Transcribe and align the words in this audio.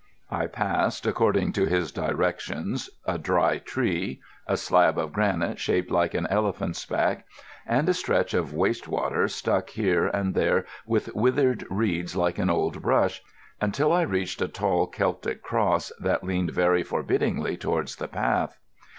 I 0.31 0.47
passed, 0.47 1.05
according 1.05 1.53
to 1.53 1.67
his 1.67 1.91
directions, 1.91 2.89
a 3.05 3.19
dry 3.19 3.59
tree, 3.59 4.19
a 4.47 4.57
slab 4.57 4.97
of 4.97 5.13
granite 5.13 5.59
shaped 5.59 5.91
like 5.91 6.15
an 6.15 6.25
elephant's 6.31 6.83
back, 6.87 7.23
and 7.67 7.87
a 7.87 7.93
stretch 7.93 8.33
of 8.33 8.51
waste 8.51 8.87
water 8.87 9.27
stuck 9.27 9.69
here 9.69 10.07
and 10.07 10.33
there 10.33 10.65
with 10.87 11.13
withered 11.15 11.67
reeds 11.69 12.15
like 12.15 12.39
an 12.39 12.49
old 12.49 12.81
brush, 12.81 13.21
until 13.61 13.93
I 13.93 14.01
reached 14.01 14.41
a 14.41 14.47
tall 14.47 14.87
Celtic 14.87 15.43
cross 15.43 15.91
that 15.99 16.23
leaned 16.23 16.49
very 16.49 16.81
forbiddingly 16.81 17.55
towards 17.59 17.97
the 17.97 18.07
path. 18.07 18.57